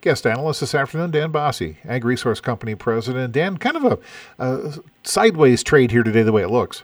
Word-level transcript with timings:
Guest 0.00 0.26
analyst 0.26 0.60
this 0.60 0.74
afternoon, 0.74 1.10
Dan 1.10 1.30
Basse, 1.30 1.74
Ag 1.84 2.04
Resource 2.04 2.40
Company 2.40 2.74
president. 2.74 3.32
Dan, 3.32 3.58
kind 3.58 3.76
of 3.76 3.84
a, 3.84 3.98
a 4.38 4.78
sideways 5.02 5.62
trade 5.62 5.90
here 5.90 6.02
today, 6.02 6.22
the 6.22 6.32
way 6.32 6.42
it 6.42 6.48
looks. 6.48 6.82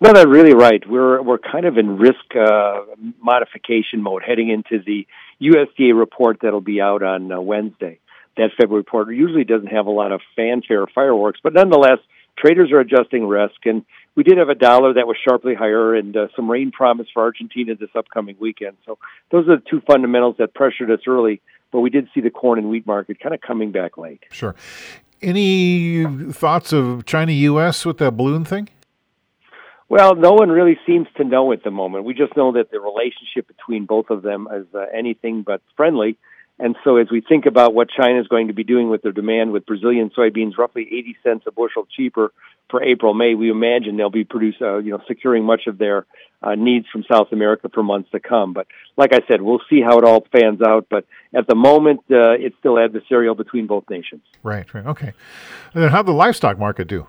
No, 0.00 0.12
that's 0.12 0.26
really 0.26 0.54
right. 0.54 0.82
We're 0.88 1.20
we're 1.22 1.38
kind 1.38 1.64
of 1.64 1.76
in 1.76 1.96
risk 1.98 2.24
uh, 2.34 2.80
modification 3.20 4.02
mode 4.02 4.22
heading 4.26 4.48
into 4.48 4.82
the 4.84 5.06
USDA 5.40 5.98
report 5.98 6.38
that'll 6.42 6.60
be 6.60 6.80
out 6.80 7.02
on 7.02 7.32
uh, 7.32 7.40
Wednesday. 7.40 7.98
That 8.36 8.50
February 8.56 8.80
report 8.80 9.14
usually 9.14 9.44
doesn't 9.44 9.68
have 9.68 9.86
a 9.86 9.90
lot 9.90 10.12
of 10.12 10.20
fanfare 10.36 10.82
or 10.82 10.86
fireworks, 10.94 11.40
but 11.42 11.52
nonetheless, 11.52 11.98
traders 12.38 12.70
are 12.72 12.80
adjusting 12.80 13.26
risk. 13.26 13.66
And 13.66 13.84
we 14.14 14.22
did 14.22 14.38
have 14.38 14.48
a 14.48 14.54
dollar 14.54 14.94
that 14.94 15.06
was 15.06 15.16
sharply 15.22 15.54
higher 15.54 15.94
and 15.94 16.16
uh, 16.16 16.28
some 16.34 16.50
rain 16.50 16.70
promise 16.70 17.06
for 17.12 17.22
Argentina 17.22 17.74
this 17.74 17.90
upcoming 17.94 18.36
weekend. 18.38 18.76
So 18.86 18.98
those 19.30 19.48
are 19.48 19.56
the 19.56 19.62
two 19.68 19.80
fundamentals 19.86 20.36
that 20.38 20.54
pressured 20.54 20.90
us 20.90 21.00
early, 21.06 21.40
but 21.70 21.80
we 21.80 21.90
did 21.90 22.08
see 22.14 22.20
the 22.20 22.30
corn 22.30 22.58
and 22.58 22.68
wheat 22.68 22.86
market 22.86 23.20
kind 23.20 23.34
of 23.34 23.40
coming 23.40 23.72
back 23.72 23.98
late. 23.98 24.22
Sure. 24.30 24.54
Any 25.20 26.04
thoughts 26.32 26.72
of 26.72 27.04
China 27.04 27.32
U.S. 27.32 27.84
with 27.84 27.98
that 27.98 28.16
balloon 28.16 28.44
thing? 28.44 28.68
Well, 29.88 30.14
no 30.14 30.32
one 30.32 30.50
really 30.50 30.78
seems 30.86 31.08
to 31.16 31.24
know 31.24 31.52
at 31.52 31.64
the 31.64 31.70
moment. 31.70 32.04
We 32.04 32.12
just 32.12 32.36
know 32.36 32.52
that 32.52 32.70
the 32.70 32.78
relationship 32.78 33.48
between 33.48 33.86
both 33.86 34.10
of 34.10 34.22
them 34.22 34.46
is 34.54 34.66
uh, 34.74 34.84
anything 34.94 35.42
but 35.42 35.62
friendly. 35.76 36.18
And 36.60 36.74
so, 36.82 36.96
as 36.96 37.08
we 37.10 37.20
think 37.20 37.46
about 37.46 37.72
what 37.72 37.88
China 37.88 38.20
is 38.20 38.26
going 38.26 38.48
to 38.48 38.52
be 38.52 38.64
doing 38.64 38.88
with 38.88 39.02
their 39.02 39.12
demand 39.12 39.52
with 39.52 39.64
Brazilian 39.64 40.10
soybeans 40.10 40.58
roughly 40.58 40.82
80 40.82 41.16
cents 41.22 41.44
a 41.46 41.52
bushel 41.52 41.86
cheaper 41.94 42.32
for 42.68 42.82
April, 42.82 43.14
May, 43.14 43.34
we 43.34 43.48
imagine 43.50 43.96
they'll 43.96 44.10
be 44.10 44.24
producing, 44.24 44.66
uh, 44.66 44.78
you 44.78 44.90
know, 44.90 45.00
securing 45.06 45.44
much 45.44 45.68
of 45.68 45.78
their 45.78 46.04
uh, 46.42 46.56
needs 46.56 46.86
from 46.90 47.04
South 47.10 47.28
America 47.30 47.68
for 47.72 47.82
months 47.82 48.10
to 48.10 48.18
come. 48.18 48.52
But 48.52 48.66
like 48.96 49.12
I 49.12 49.20
said, 49.28 49.40
we'll 49.40 49.60
see 49.70 49.80
how 49.80 49.98
it 49.98 50.04
all 50.04 50.26
fans 50.32 50.60
out. 50.60 50.86
But 50.90 51.06
at 51.32 51.46
the 51.46 51.54
moment, 51.54 52.00
uh, 52.10 52.32
it's 52.32 52.56
still 52.58 52.74
adversarial 52.74 53.36
between 53.36 53.68
both 53.68 53.88
nations. 53.88 54.22
Right, 54.42 54.72
right. 54.74 54.86
Okay. 54.86 55.12
And 55.74 55.82
then 55.82 55.90
how 55.90 56.02
the 56.02 56.12
livestock 56.12 56.58
market 56.58 56.88
do? 56.88 57.06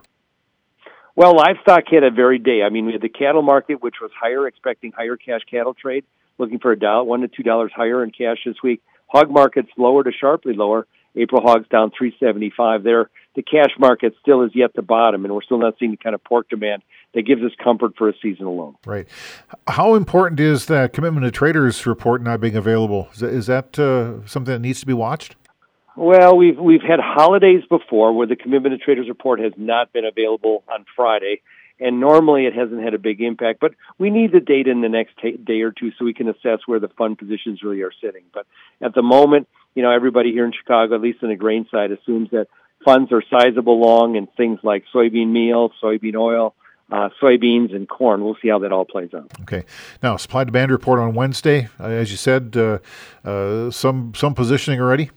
Well, 1.15 1.35
livestock 1.35 1.83
had 1.91 2.03
a 2.03 2.11
very 2.11 2.37
day. 2.37 2.61
I 2.61 2.69
mean, 2.69 2.85
we 2.85 2.93
had 2.93 3.01
the 3.01 3.09
cattle 3.09 3.41
market, 3.41 3.81
which 3.81 3.95
was 3.99 4.11
higher, 4.17 4.47
expecting 4.47 4.91
higher 4.91 5.17
cash 5.17 5.41
cattle 5.49 5.73
trade, 5.73 6.05
looking 6.37 6.59
for 6.59 6.71
a 6.71 6.79
dollar, 6.79 7.03
one 7.03 7.21
to 7.21 7.27
two 7.27 7.43
dollars 7.43 7.71
higher 7.75 8.03
in 8.03 8.11
cash 8.11 8.37
this 8.45 8.55
week. 8.63 8.81
Hog 9.09 9.29
market's 9.29 9.69
lower 9.77 10.03
to 10.03 10.11
sharply 10.11 10.53
lower. 10.53 10.87
April 11.15 11.41
hogs 11.41 11.67
down 11.69 11.91
375 11.97 12.83
there. 12.83 13.09
The 13.35 13.41
cash 13.41 13.71
market 13.79 14.13
still 14.21 14.43
is 14.43 14.51
yet 14.53 14.73
to 14.75 14.81
bottom, 14.81 15.25
and 15.25 15.33
we're 15.33 15.41
still 15.41 15.59
not 15.59 15.75
seeing 15.79 15.91
the 15.91 15.97
kind 15.97 16.13
of 16.13 16.23
pork 16.23 16.49
demand 16.49 16.83
that 17.13 17.23
gives 17.23 17.41
us 17.41 17.51
comfort 17.63 17.93
for 17.97 18.09
a 18.09 18.13
season 18.21 18.45
alone. 18.45 18.75
Right. 18.85 19.07
How 19.67 19.95
important 19.95 20.39
is 20.39 20.67
that 20.67 20.93
commitment 20.93 21.25
to 21.25 21.31
traders 21.31 21.85
report 21.85 22.21
not 22.21 22.39
being 22.39 22.55
available? 22.55 23.09
Is 23.13 23.19
that, 23.19 23.29
is 23.29 23.47
that 23.47 23.79
uh, 23.79 24.25
something 24.27 24.53
that 24.53 24.59
needs 24.59 24.79
to 24.81 24.85
be 24.85 24.93
watched? 24.93 25.35
Well, 25.95 26.37
we've 26.37 26.57
we've 26.57 26.81
had 26.81 26.99
holidays 27.01 27.63
before 27.69 28.13
where 28.13 28.25
the 28.25 28.37
commitment 28.37 28.71
to 28.71 28.77
traders 28.77 29.09
report 29.09 29.41
has 29.41 29.51
not 29.57 29.91
been 29.91 30.05
available 30.05 30.63
on 30.71 30.85
Friday, 30.95 31.41
and 31.79 31.99
normally 31.99 32.45
it 32.45 32.53
hasn't 32.53 32.83
had 32.83 32.93
a 32.93 32.99
big 32.99 33.21
impact. 33.21 33.59
But 33.59 33.73
we 33.97 34.09
need 34.09 34.31
the 34.31 34.39
data 34.39 34.69
in 34.69 34.81
the 34.81 34.89
next 34.89 35.13
t- 35.21 35.37
day 35.37 35.61
or 35.61 35.71
two 35.71 35.91
so 35.97 36.05
we 36.05 36.13
can 36.13 36.27
assess 36.29 36.59
where 36.65 36.79
the 36.79 36.89
fund 36.89 37.17
positions 37.17 37.63
really 37.63 37.81
are 37.81 37.91
sitting. 38.01 38.23
But 38.33 38.45
at 38.81 38.93
the 38.93 39.01
moment, 39.01 39.47
you 39.75 39.83
know, 39.83 39.91
everybody 39.91 40.31
here 40.31 40.45
in 40.45 40.51
Chicago, 40.51 40.95
at 40.95 41.01
least 41.01 41.23
on 41.23 41.29
the 41.29 41.35
grain 41.35 41.67
side, 41.71 41.91
assumes 41.91 42.29
that 42.31 42.47
funds 42.83 43.11
are 43.11 43.23
sizable 43.29 43.79
long 43.79 44.15
in 44.15 44.27
things 44.27 44.59
like 44.63 44.85
soybean 44.93 45.31
meal, 45.31 45.71
soybean 45.81 46.15
oil, 46.15 46.55
uh, 46.91 47.09
soybeans 47.21 47.75
and 47.75 47.87
corn. 47.87 48.23
We'll 48.23 48.37
see 48.41 48.49
how 48.49 48.59
that 48.59 48.71
all 48.71 48.85
plays 48.85 49.13
out. 49.13 49.31
Okay. 49.41 49.63
Now, 50.01 50.17
supply 50.17 50.43
demand 50.43 50.71
report 50.71 50.99
on 50.99 51.13
Wednesday. 51.13 51.69
Uh, 51.79 51.85
as 51.85 52.11
you 52.11 52.17
said, 52.17 52.55
uh, 52.57 52.79
uh 53.23 53.69
some 53.71 54.13
some 54.15 54.33
positioning 54.33 54.81
already. 54.81 55.11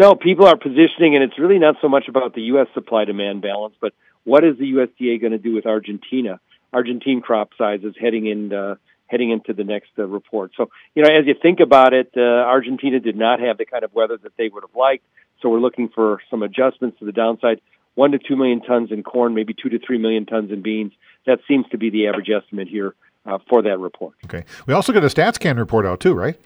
No, 0.00 0.14
people 0.14 0.46
are 0.46 0.56
positioning, 0.56 1.14
and 1.14 1.22
it's 1.22 1.38
really 1.38 1.58
not 1.58 1.74
so 1.82 1.88
much 1.90 2.08
about 2.08 2.34
the 2.34 2.40
U.S. 2.52 2.68
supply 2.72 3.04
demand 3.04 3.42
balance, 3.42 3.74
but 3.82 3.92
what 4.24 4.44
is 4.44 4.56
the 4.56 4.72
USDA 4.72 5.20
going 5.20 5.32
to 5.32 5.38
do 5.38 5.52
with 5.52 5.66
Argentina? 5.66 6.40
Argentine 6.72 7.20
crop 7.20 7.50
sizes 7.58 7.94
heading 8.00 8.24
in 8.24 8.50
uh, 8.50 8.76
heading 9.08 9.30
into 9.30 9.52
the 9.52 9.62
next 9.62 9.90
uh, 9.98 10.06
report. 10.06 10.52
So, 10.56 10.70
you 10.94 11.02
know, 11.02 11.10
as 11.10 11.26
you 11.26 11.34
think 11.34 11.60
about 11.60 11.92
it, 11.92 12.12
uh, 12.16 12.20
Argentina 12.20 12.98
did 12.98 13.14
not 13.14 13.40
have 13.40 13.58
the 13.58 13.66
kind 13.66 13.84
of 13.84 13.92
weather 13.92 14.16
that 14.22 14.32
they 14.38 14.48
would 14.48 14.62
have 14.62 14.74
liked. 14.74 15.04
So, 15.42 15.50
we're 15.50 15.60
looking 15.60 15.90
for 15.90 16.22
some 16.30 16.42
adjustments 16.42 16.98
to 17.00 17.04
the 17.04 17.12
downside. 17.12 17.60
One 17.94 18.12
to 18.12 18.18
two 18.18 18.36
million 18.36 18.62
tons 18.62 18.90
in 18.90 19.02
corn, 19.02 19.34
maybe 19.34 19.52
two 19.52 19.68
to 19.68 19.78
three 19.78 19.98
million 19.98 20.24
tons 20.24 20.50
in 20.50 20.62
beans. 20.62 20.92
That 21.26 21.40
seems 21.46 21.66
to 21.72 21.76
be 21.76 21.90
the 21.90 22.06
average 22.06 22.30
estimate 22.30 22.68
here 22.68 22.94
uh, 23.26 23.36
for 23.50 23.60
that 23.64 23.78
report. 23.78 24.14
Okay. 24.24 24.44
We 24.66 24.72
also 24.72 24.94
got 24.94 25.04
a 25.04 25.08
StatsCan 25.08 25.58
report 25.58 25.84
out 25.84 26.00
too, 26.00 26.14
right? 26.14 26.40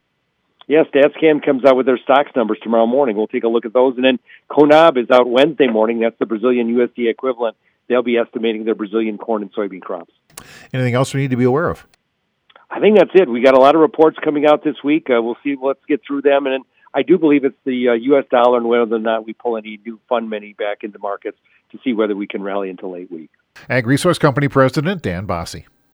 Yes, 0.66 0.86
StatsCan 0.94 1.44
comes 1.44 1.64
out 1.64 1.76
with 1.76 1.86
their 1.86 1.98
stocks 1.98 2.30
numbers 2.34 2.58
tomorrow 2.62 2.86
morning. 2.86 3.16
We'll 3.16 3.26
take 3.26 3.44
a 3.44 3.48
look 3.48 3.66
at 3.66 3.72
those. 3.72 3.96
And 3.96 4.04
then 4.04 4.18
CONAB 4.50 4.96
is 4.96 5.10
out 5.10 5.28
Wednesday 5.28 5.66
morning. 5.66 6.00
That's 6.00 6.18
the 6.18 6.26
Brazilian 6.26 6.74
USD 6.74 7.10
equivalent. 7.10 7.56
They'll 7.86 8.02
be 8.02 8.16
estimating 8.16 8.64
their 8.64 8.74
Brazilian 8.74 9.18
corn 9.18 9.42
and 9.42 9.52
soybean 9.52 9.82
crops. 9.82 10.12
Anything 10.72 10.94
else 10.94 11.12
we 11.12 11.20
need 11.20 11.30
to 11.30 11.36
be 11.36 11.44
aware 11.44 11.68
of? 11.68 11.86
I 12.70 12.80
think 12.80 12.96
that's 12.96 13.10
it. 13.14 13.28
We 13.28 13.42
got 13.42 13.54
a 13.54 13.60
lot 13.60 13.74
of 13.74 13.82
reports 13.82 14.16
coming 14.24 14.46
out 14.46 14.64
this 14.64 14.76
week. 14.82 15.08
Uh, 15.10 15.22
we'll 15.22 15.36
see. 15.44 15.54
Let's 15.60 15.84
get 15.86 16.00
through 16.06 16.22
them. 16.22 16.46
And 16.46 16.64
I 16.94 17.02
do 17.02 17.18
believe 17.18 17.44
it's 17.44 17.56
the 17.64 17.90
uh, 17.90 17.92
U.S. 17.92 18.24
dollar 18.30 18.56
and 18.56 18.66
whether 18.66 18.96
or 18.96 18.98
not 18.98 19.26
we 19.26 19.34
pull 19.34 19.56
any 19.56 19.78
new 19.84 20.00
fund 20.08 20.30
money 20.30 20.54
back 20.54 20.82
into 20.82 20.98
markets 20.98 21.36
to 21.72 21.78
see 21.84 21.92
whether 21.92 22.16
we 22.16 22.26
can 22.26 22.42
rally 22.42 22.70
into 22.70 22.86
late 22.86 23.12
week. 23.12 23.30
Ag 23.68 23.86
Resource 23.86 24.18
Company 24.18 24.48
President 24.48 25.02
Dan 25.02 25.26
Basse. 25.26 25.64